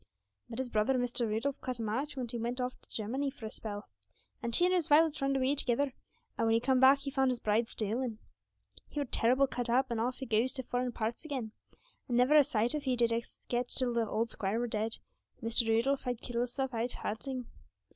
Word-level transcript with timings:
But 0.49 0.57
his 0.57 0.71
brother, 0.71 0.95
Mr. 0.95 1.27
Rudolph, 1.27 1.61
cut 1.61 1.79
him 1.79 1.87
out, 1.87 2.13
when 2.13 2.27
he 2.27 2.39
went 2.39 2.59
off 2.59 2.75
to 2.81 2.89
Germany 2.89 3.29
for 3.29 3.45
a 3.45 3.51
spell, 3.51 3.87
and 4.41 4.55
he 4.55 4.65
and 4.65 4.73
Miss 4.73 4.87
Violet 4.87 5.21
runned 5.21 5.37
away 5.37 5.53
together, 5.53 5.93
and 6.39 6.47
when 6.47 6.55
he 6.55 6.59
come 6.59 6.79
back 6.79 7.01
he 7.01 7.11
found 7.11 7.29
his 7.29 7.39
bride 7.39 7.67
stolen. 7.67 8.17
He 8.87 8.99
were 8.99 9.05
terrible 9.05 9.45
cut 9.45 9.69
up, 9.69 9.91
and 9.91 10.01
off 10.01 10.15
he 10.17 10.25
goes 10.25 10.53
to 10.53 10.63
foreign 10.63 10.91
parts 10.91 11.23
again, 11.23 11.51
and 12.07 12.17
never 12.17 12.35
a 12.35 12.43
sight 12.43 12.73
of 12.73 12.81
he 12.85 12.95
did 12.95 13.13
us 13.13 13.37
get 13.47 13.67
till 13.69 13.93
the 13.93 14.09
old 14.09 14.31
squire 14.31 14.57
were 14.57 14.65
dead, 14.65 14.97
and 15.39 15.47
Mr. 15.51 15.67
Rudolph 15.67 16.01
had 16.01 16.19
killed 16.19 16.41
hisself 16.41 16.73
out 16.73 16.93
hunting. 16.93 17.45